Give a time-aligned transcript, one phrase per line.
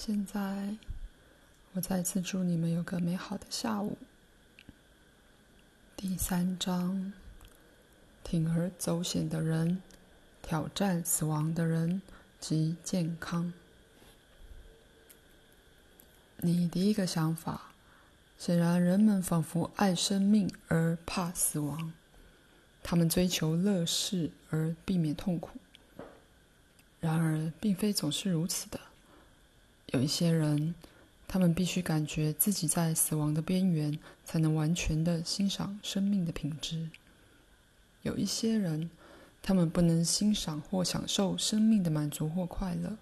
[0.00, 0.76] 现在，
[1.72, 3.98] 我再次祝你们有个美好的下午。
[5.96, 7.12] 第三章：
[8.24, 9.82] 铤而走险的人，
[10.40, 12.00] 挑战死亡的人
[12.38, 13.52] 及健康。
[16.36, 17.72] 你第一个想法，
[18.38, 21.92] 显然人们仿佛爱生命而怕死亡，
[22.84, 25.58] 他们追求乐事而避免痛苦。
[27.00, 28.78] 然而，并非总是如此的。
[29.92, 30.74] 有一些人，
[31.26, 36.90] 他们必须感觉自己在死亡的边缘，才能完全的欣赏生命的品质。
[38.02, 38.90] 有一些人，
[39.42, 42.98] 他们不能欣赏或享受生命的满足或快乐，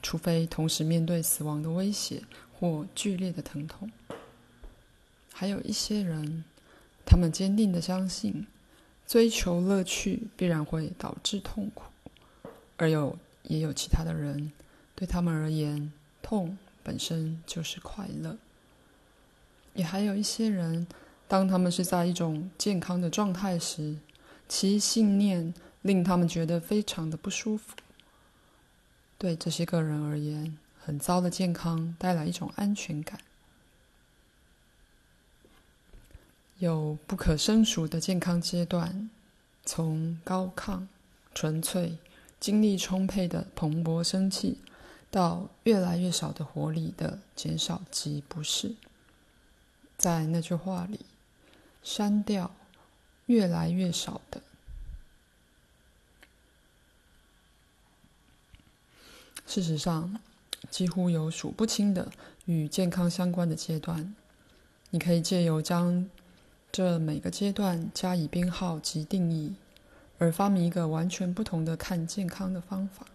[0.00, 2.22] 除非同时面对死亡的威胁
[2.56, 3.90] 或剧烈的疼痛。
[5.32, 6.44] 还有一些人，
[7.04, 8.46] 他们坚定的相信，
[9.08, 11.90] 追求乐趣必然会导致痛苦，
[12.76, 14.52] 而有也有其他的人。
[14.96, 18.36] 对他们而言，痛本身就是快乐。
[19.74, 20.86] 也还有一些人，
[21.28, 23.96] 当他们是在一种健康的状态时，
[24.48, 27.76] 其信念令他们觉得非常的不舒服。
[29.18, 33.20] 对这些个人而言，很糟的健康带来一种安全感。
[36.58, 39.10] 有不可胜数的健康阶段，
[39.66, 40.86] 从高亢、
[41.34, 41.98] 纯粹、
[42.40, 44.58] 精力充沛的蓬勃生气。
[45.16, 48.74] 到越来越少的活力的减少及不适，
[49.96, 51.06] 在那句话里，
[51.82, 52.54] 删掉
[53.24, 54.42] 越来越少的。
[59.46, 60.20] 事实上，
[60.68, 62.12] 几乎有数不清的
[62.44, 64.14] 与健康相关的阶段。
[64.90, 66.10] 你可以借由将
[66.70, 69.54] 这每个阶段加以编号及定义，
[70.18, 73.06] 而发明一个完全不同的看健康的方法。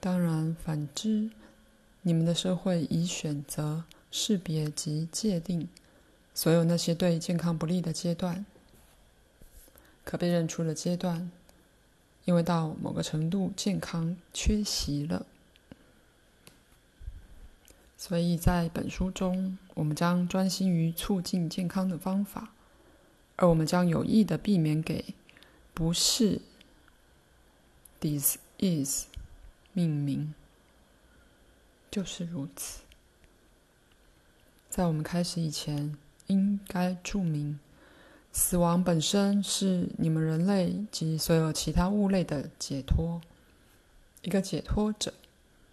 [0.00, 1.30] 当然，反之，
[2.02, 5.68] 你们的社会已选择识别及界定
[6.32, 8.46] 所有那些对健康不利的阶段，
[10.04, 11.30] 可被认出的阶段，
[12.24, 15.26] 因为到某个程度健康缺席了。
[17.96, 22.52] 所以在本书中，我们将专心于促进健康的方法，
[23.34, 25.04] 而我们将有意的避免给
[25.74, 26.40] 不是
[28.00, 29.02] disease
[29.78, 30.34] 命名
[31.88, 32.80] 就是如此。
[34.68, 35.96] 在我们开始以前，
[36.26, 37.60] 应该注明，
[38.32, 43.20] 死亡本身是你们人类及所有其他物类的解脱。
[44.22, 45.14] 一个解脱者，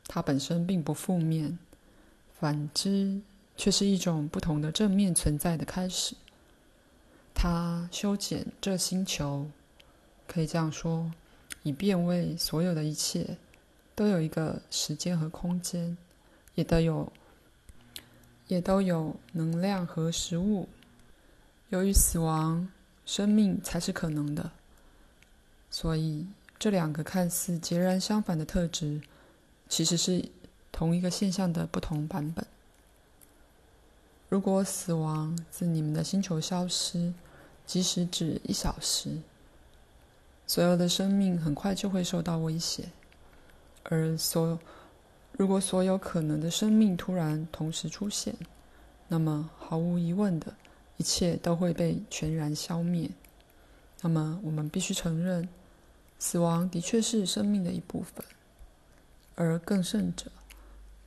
[0.06, 1.58] 它本身并不负面，
[2.40, 3.20] 反之，
[3.58, 6.16] 却是一种不同的正面存在的开始。
[7.34, 9.50] 它修剪这星球，
[10.28, 11.12] 可以这样说，
[11.64, 13.38] 以便为所有的一切。
[13.96, 15.98] 都有一个时间和空间，
[16.54, 17.12] 也都有，
[18.48, 20.68] 也都有能量和食物。
[21.70, 22.68] 由于死亡，
[23.06, 24.52] 生命才是可能的。
[25.72, 26.28] 所以，
[26.60, 29.02] 这两个看似截然相反的特质，
[29.70, 30.30] 其实是
[30.72, 32.46] 同一个现象的不同版本。
[34.28, 37.14] 如果死亡自你们的星球消失，
[37.66, 39.20] 即使只一小时，
[40.46, 42.90] 所有的生命很快就会受到威胁。
[43.88, 44.60] 而所有，
[45.34, 48.36] 如果所有可能的生命突然同时出现，
[49.08, 50.56] 那么毫无疑问的，
[50.98, 53.08] 一切都会被全然消灭。
[54.02, 55.48] 那么我们必须承认，
[56.18, 58.26] 死亡的确是生命的一部分。
[59.36, 60.32] 而更甚者，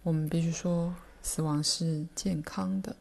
[0.04, 2.94] 我们必须说，死亡是健康的。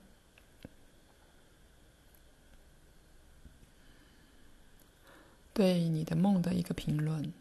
[5.53, 7.31] 对你的梦的一个评论，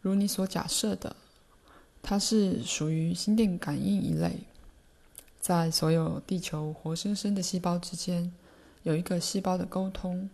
[0.00, 1.14] 如你所假设的。
[2.02, 4.40] 它是属于心电感应一类，
[5.40, 8.32] 在所有地球活生生的细胞之间，
[8.82, 10.28] 有一个细胞的沟通，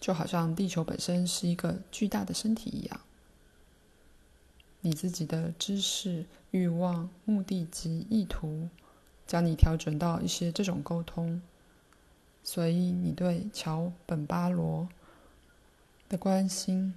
[0.00, 3.00] 就好像地球本身是一个巨大的身体一样。
[4.80, 8.68] 你自己的知识、欲望、目的及意图，
[9.26, 11.40] 将你调整到一些这种沟通，
[12.42, 14.88] 所以你对乔本巴罗
[16.08, 16.94] 的关心。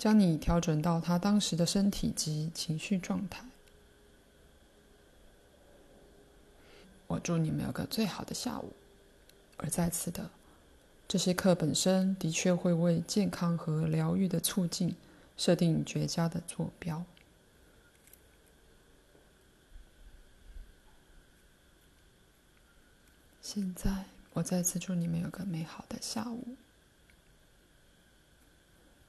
[0.00, 3.44] 将你调整到他当时的身体及情绪状态。
[7.06, 8.72] 我祝你们有个最好的下午。
[9.58, 10.30] 而再次的，
[11.06, 14.96] 这些课本身的确会为健康和疗愈的促进
[15.36, 17.04] 设定绝佳的坐标。
[23.42, 26.56] 现在，我再次祝你们有个美好的下午。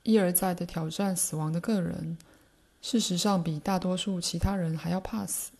[0.04, 2.18] 一而再的挑战死亡的个人，
[2.82, 5.52] 事实上比大多数其他人还要怕死。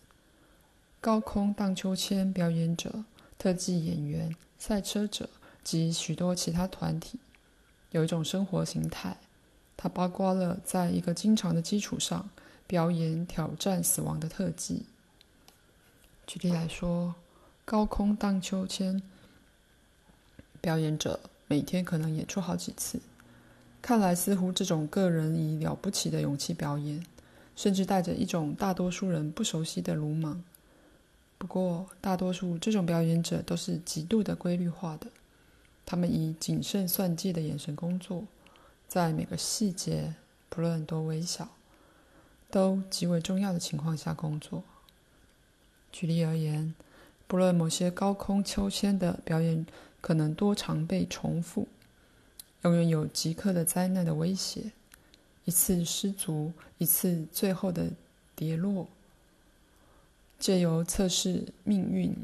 [1.00, 3.04] 高空荡秋千表演者、
[3.38, 5.28] 特技演员、赛车者
[5.62, 7.18] 及许多其他团体，
[7.90, 9.16] 有一种生活形态，
[9.76, 12.28] 它包括了在一个经常的基础上
[12.66, 14.86] 表演挑战死亡的特技。
[16.26, 17.14] 举例来说，
[17.64, 19.02] 高空荡秋千
[20.60, 23.00] 表演者每天可能演出好几次。
[23.82, 27.04] 看来似乎这种个人以了不起的勇气表演，
[27.56, 30.42] 甚至带着一种大多数人不熟悉的鲁莽。
[31.36, 35.08] 不过，大多数这种表演者都是极度的规律化的，
[35.84, 38.24] 他们以谨慎算计的眼神工作，
[38.86, 40.14] 在每个细节，
[40.48, 41.48] 不论多微小，
[42.48, 44.62] 都极为重要的情况下工作。
[45.90, 46.72] 举例而言，
[47.26, 49.66] 不论某些高空秋千的表演
[50.00, 51.66] 可能多常被重复。
[52.62, 54.72] 永远有即刻的灾难的威胁，
[55.44, 57.90] 一次失足，一次最后的
[58.36, 58.88] 跌落。
[60.38, 62.16] 借由测试命运、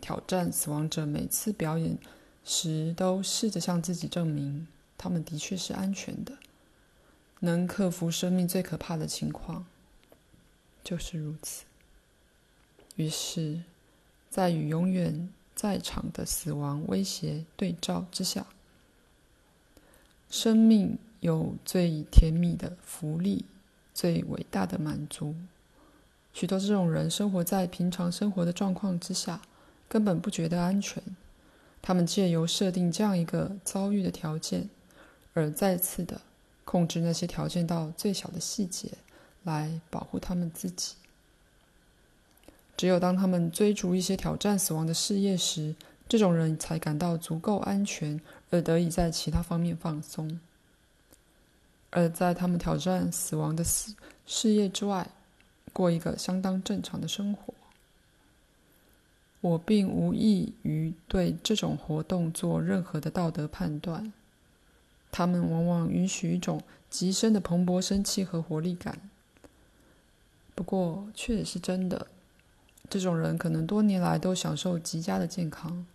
[0.00, 1.98] 挑战死亡者，每次表演
[2.44, 4.66] 时都试着向自己证明，
[4.96, 6.38] 他们的确是安全的，
[7.40, 9.66] 能克服生命最可怕的情况，
[10.82, 11.64] 就是如此。
[12.96, 13.62] 于是，
[14.28, 18.46] 在与永远在场的死亡威胁对照之下。
[20.30, 23.44] 生命有最甜蜜的福利，
[23.92, 25.34] 最伟大的满足。
[26.32, 29.42] 许多这种人生活在平常生活的状况之下，
[29.88, 31.02] 根本不觉得安全。
[31.82, 34.70] 他们借由设定这样一个遭遇的条件，
[35.34, 36.20] 而再次的
[36.64, 38.90] 控制那些条件到最小的细节，
[39.42, 40.94] 来保护他们自己。
[42.76, 45.74] 只有当他们追逐一些挑战死亡的事业时，
[46.10, 48.20] 这种人才感到足够安全。
[48.50, 50.40] 而得以在其他方面放松，
[51.90, 53.94] 而在他们挑战死亡的事
[54.26, 55.08] 事业之外，
[55.72, 57.54] 过一个相当正常的生活。
[59.40, 64.12] 我并无意于对这种活动做任何的道德判断，
[65.12, 66.60] 他们往往允许一种
[66.90, 68.98] 极深的蓬勃生气和活力感。
[70.56, 72.08] 不过，却也是真的，
[72.88, 75.86] 这种人可能多年来都享受极佳的健康。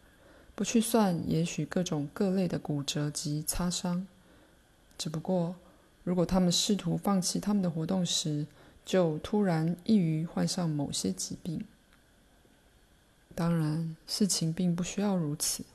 [0.55, 4.07] 不去算，也许各种各类的骨折及擦伤。
[4.97, 5.53] 只不过，
[6.05, 8.47] 如果他们试图放弃他们的活动时，
[8.85, 11.65] 就突然易于患上某些疾病。
[13.35, 15.65] 当然，事情并不需要如此。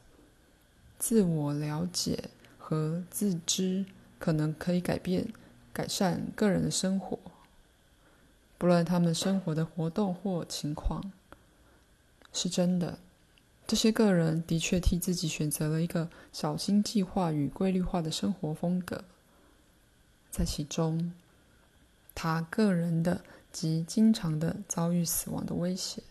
[0.98, 3.84] 自我了解和自知
[4.18, 5.28] 可能可以改变、
[5.74, 7.18] 改善个人的生活，
[8.56, 11.12] 不论他们生活的活动或情况，
[12.32, 12.98] 是真的。
[13.70, 19.04] 这些个人的确替自己选择了一个小心计划与规律化的生活风格，
[20.28, 21.12] 在其中，
[22.12, 23.22] 他个人的
[23.52, 26.02] 及经常的遭遇死亡的威胁，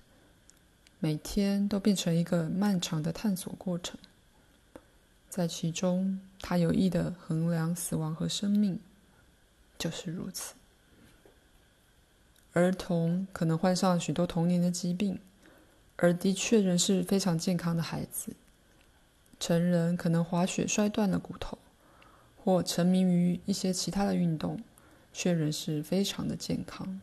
[1.00, 4.00] 每天都变成一个漫长的探索过程。
[5.30, 8.80] 在其中，他有意的衡量死亡和生命，
[9.78, 10.54] 就是如此。
[12.54, 15.20] 儿童可能患上许多童年的疾病。
[16.02, 18.32] 而的确仍是非常健康的孩子。
[19.38, 21.58] 成人可能滑雪摔断了骨头，
[22.44, 24.62] 或沉迷于一些其他的运动，
[25.14, 27.00] 却仍是非常的健康。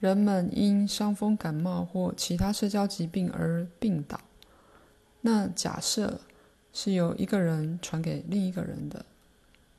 [0.00, 4.20] 人们因伤风感冒或其他社交疾病而病倒，
[5.20, 6.20] 那假设
[6.72, 9.04] 是由一个人传给另一个人的。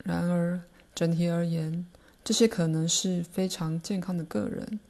[0.04, 0.60] 然而，
[0.94, 1.86] 整体而言，
[2.24, 4.80] 这些可能是非常健康的个人。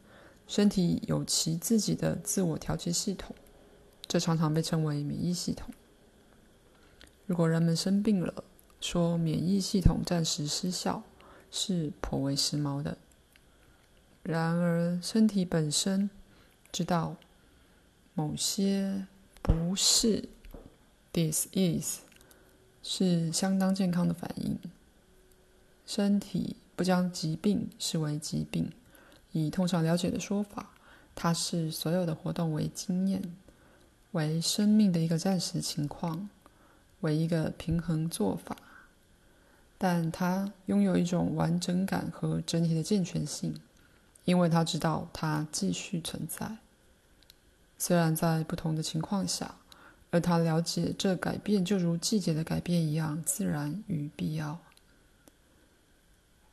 [0.50, 3.36] 身体有其自己的自我调节系统，
[4.08, 5.72] 这常常被称为免疫系统。
[7.24, 8.42] 如果人们生病了，
[8.80, 11.04] 说免疫系统暂时失效
[11.52, 12.98] 是颇为时髦的。
[14.24, 16.10] 然而，身体本身
[16.72, 17.14] 知道
[18.12, 19.06] 某些
[19.42, 20.28] 不是
[21.12, 21.98] disease
[22.82, 24.58] 是相当健康的反应。
[25.86, 28.72] 身体不将疾病视为疾病。
[29.32, 30.70] 以通常了解的说法，
[31.14, 33.22] 它视所有的活动为经验，
[34.12, 36.28] 为生命的一个暂时情况，
[37.00, 38.56] 为一个平衡做法。
[39.78, 43.54] 但它拥有一种完整感和整体的健全性，
[44.24, 46.58] 因为它知道它继续存在，
[47.78, 49.54] 虽然在不同的情况下，
[50.10, 54.58] 而它了解这改变就如季节的改变一样自然与必要。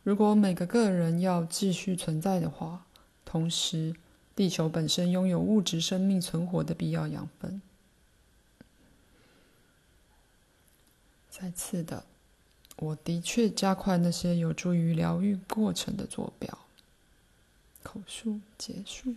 [0.08, 2.86] 如果每个个人要继续存在的话，
[3.26, 3.94] 同时，
[4.34, 7.62] 地球本身拥有物质生命存活的必要养分。
[11.30, 12.06] 再次的，
[12.78, 16.58] 我的确加快那些有助于疗愈过程的坐标。
[17.84, 19.14] 口述结束。